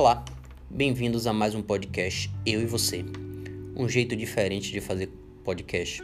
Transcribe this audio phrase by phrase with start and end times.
[0.00, 0.24] Olá,
[0.70, 3.04] bem-vindos a mais um podcast Eu e Você.
[3.76, 5.10] Um jeito diferente de fazer
[5.44, 6.02] podcast,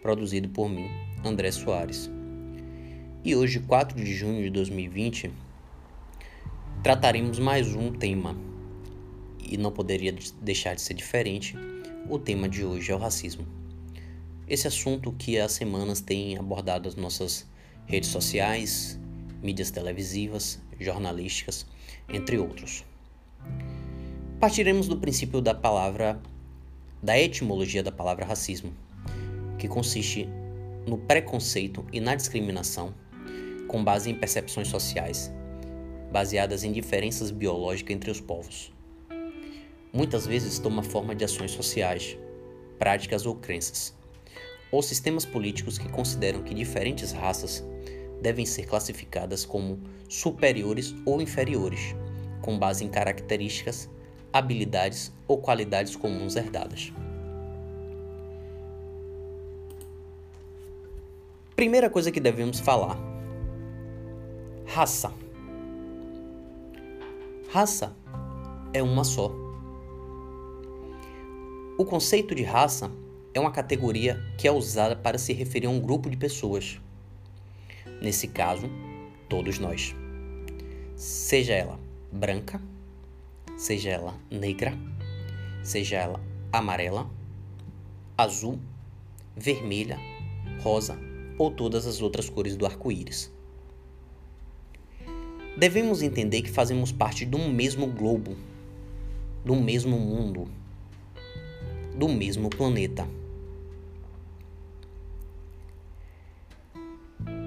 [0.00, 0.88] produzido por mim,
[1.24, 2.08] André Soares.
[3.24, 5.32] E hoje, 4 de junho de 2020,
[6.84, 8.36] trataremos mais um tema.
[9.42, 11.56] E não poderia deixar de ser diferente,
[12.08, 13.44] o tema de hoje é o racismo.
[14.46, 17.44] Esse assunto que há semanas tem abordado as nossas
[17.86, 19.00] redes sociais,
[19.42, 21.66] mídias televisivas, jornalísticas,
[22.08, 22.84] entre outros.
[24.42, 26.20] Partiremos do princípio da palavra,
[27.00, 28.72] da etimologia da palavra racismo,
[29.56, 30.28] que consiste
[30.84, 32.92] no preconceito e na discriminação
[33.68, 35.32] com base em percepções sociais,
[36.10, 38.72] baseadas em diferenças biológicas entre os povos.
[39.92, 42.18] Muitas vezes toma forma de ações sociais,
[42.80, 43.94] práticas ou crenças,
[44.72, 47.64] ou sistemas políticos que consideram que diferentes raças
[48.20, 51.94] devem ser classificadas como superiores ou inferiores,
[52.40, 53.88] com base em características
[54.32, 56.92] habilidades ou qualidades comuns herdadas.
[61.54, 62.98] Primeira coisa que devemos falar:
[64.66, 65.12] raça.
[67.50, 67.94] Raça
[68.72, 69.30] é uma só.
[71.78, 72.90] O conceito de raça
[73.34, 76.80] é uma categoria que é usada para se referir a um grupo de pessoas.
[78.00, 78.70] Nesse caso,
[79.28, 79.94] todos nós.
[80.96, 81.78] Seja ela
[82.10, 82.60] branca,
[83.62, 84.76] seja ela negra,
[85.62, 86.20] seja ela
[86.52, 87.08] amarela,
[88.18, 88.58] azul,
[89.36, 90.00] vermelha,
[90.60, 90.98] rosa
[91.38, 93.32] ou todas as outras cores do arco-íris.
[95.56, 98.36] Devemos entender que fazemos parte de um mesmo globo,
[99.44, 100.48] do mesmo mundo,
[101.96, 103.08] do mesmo planeta.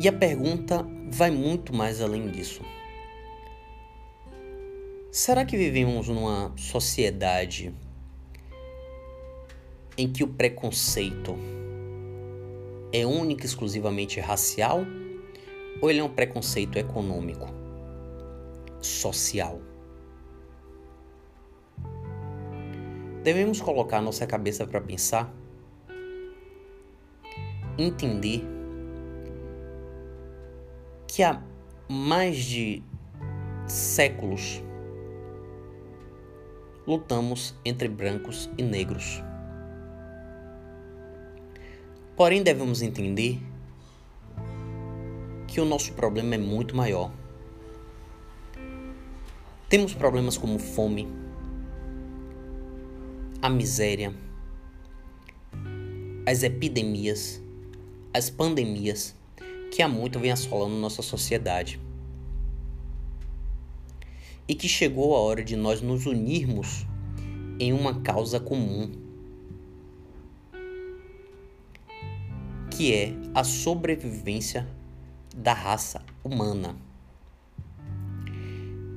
[0.00, 2.62] E a pergunta vai muito mais além disso.
[5.14, 7.72] Será que vivemos numa sociedade
[9.96, 11.36] em que o preconceito
[12.92, 14.80] é único exclusivamente racial
[15.80, 17.46] ou ele é um preconceito econômico,
[18.80, 19.60] social?
[23.22, 25.32] Devemos colocar nossa cabeça para pensar,
[27.78, 28.42] entender
[31.06, 31.40] que há
[31.88, 32.82] mais de
[33.68, 34.60] séculos
[36.86, 39.22] lutamos entre brancos e negros.
[42.16, 43.40] Porém, devemos entender
[45.46, 47.10] que o nosso problema é muito maior.
[49.68, 51.08] Temos problemas como fome,
[53.40, 54.14] a miséria,
[56.26, 57.42] as epidemias,
[58.12, 59.14] as pandemias
[59.72, 61.80] que há muito vem assolando nossa sociedade
[64.46, 66.86] e que chegou a hora de nós nos unirmos
[67.58, 68.90] em uma causa comum,
[72.70, 74.68] que é a sobrevivência
[75.34, 76.76] da raça humana.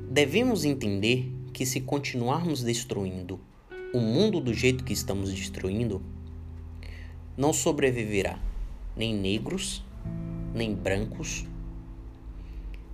[0.09, 3.39] Devemos entender que se continuarmos destruindo
[3.93, 6.01] o mundo do jeito que estamos destruindo,
[7.37, 8.39] não sobreviverá
[8.95, 9.83] nem negros,
[10.53, 11.45] nem brancos,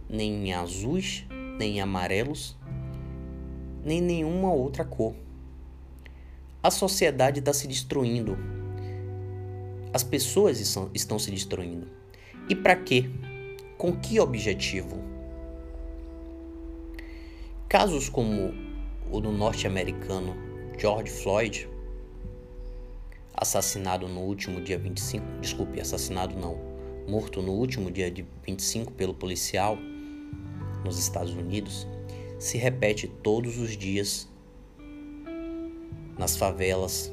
[0.09, 1.25] nem azuis,
[1.57, 2.57] nem amarelos,
[3.83, 5.15] nem nenhuma outra cor.
[6.61, 8.37] A sociedade está se destruindo.
[9.93, 10.59] As pessoas
[10.93, 11.87] estão se destruindo.
[12.49, 13.09] E para quê?
[13.77, 15.01] Com que objetivo?
[17.67, 18.53] Casos como
[19.11, 20.35] o do norte-americano
[20.77, 21.69] George Floyd,
[23.33, 26.57] assassinado no último dia 25, desculpe, assassinado não,
[27.07, 29.77] morto no último dia de 25 pelo policial
[30.83, 31.87] nos Estados Unidos
[32.37, 34.27] se repete todos os dias
[36.17, 37.11] nas favelas,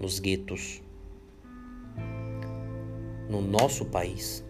[0.00, 0.82] nos guetos,
[3.28, 4.44] no nosso país,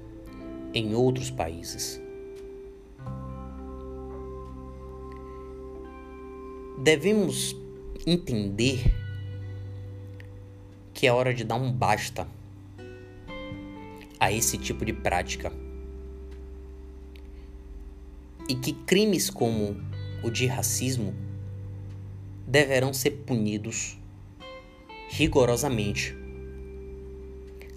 [0.73, 2.01] em outros países.
[6.83, 7.57] Devemos
[8.07, 8.95] entender
[10.93, 12.29] que é hora de dar um basta
[14.21, 15.64] a esse tipo de prática
[18.49, 19.77] e que crimes como
[20.23, 21.15] o de racismo
[22.47, 23.99] deverão ser punidos
[25.09, 26.17] rigorosamente.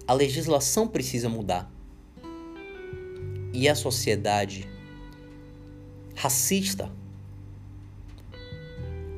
[0.06, 1.70] A legislação precisa mudar.
[3.52, 4.68] E a sociedade
[6.14, 6.90] racista,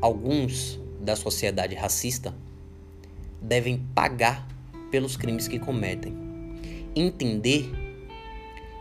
[0.01, 2.35] alguns da sociedade racista,
[3.41, 4.47] devem pagar
[4.91, 6.15] pelos crimes que cometem.
[6.95, 7.71] Entender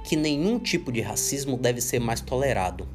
[0.09, 2.87] que nenhum tipo de racismo deve ser mais tolerado.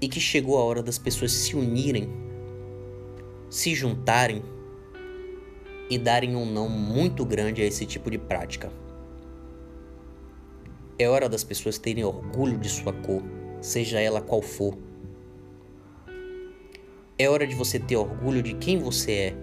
[0.00, 2.08] e que chegou a hora das pessoas se unirem,
[3.48, 4.42] se juntarem
[5.88, 8.72] e darem um não muito grande a esse tipo de prática.
[10.98, 13.22] É hora das pessoas terem orgulho de sua cor,
[13.60, 14.76] seja ela qual for.
[17.16, 19.34] É hora de você ter orgulho de quem você é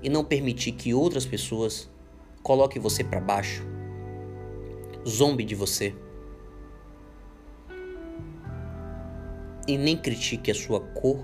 [0.00, 1.89] e não permitir que outras pessoas
[2.42, 3.66] coloquem você para baixo,
[5.06, 5.94] zombe de você.
[9.66, 11.22] E nem critique a sua cor,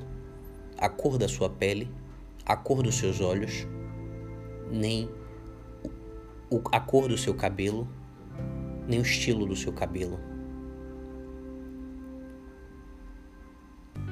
[0.78, 1.90] a cor da sua pele,
[2.44, 3.66] a cor dos seus olhos,
[4.70, 5.10] nem
[6.70, 7.88] a cor do seu cabelo
[8.88, 10.18] nem o estilo do seu cabelo.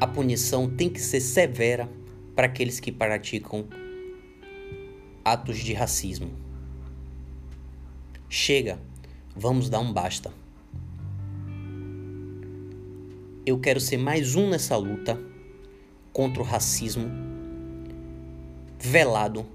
[0.00, 1.88] A punição tem que ser severa
[2.34, 3.68] para aqueles que praticam
[5.24, 6.43] atos de racismo.
[8.36, 8.80] Chega,
[9.36, 10.34] vamos dar um basta.
[13.46, 15.16] Eu quero ser mais um nessa luta
[16.12, 17.08] contra o racismo
[18.76, 19.46] velado,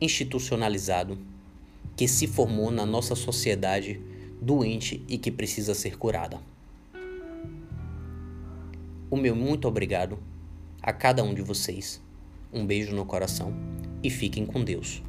[0.00, 1.18] institucionalizado,
[1.96, 4.00] que se formou na nossa sociedade
[4.40, 6.38] doente e que precisa ser curada.
[9.10, 10.20] O meu muito obrigado
[10.80, 12.00] a cada um de vocês.
[12.52, 13.52] Um beijo no coração
[14.04, 15.02] e fiquem com Deus.